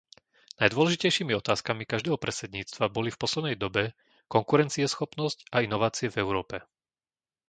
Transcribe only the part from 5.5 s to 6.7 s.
a inovácie v Európe.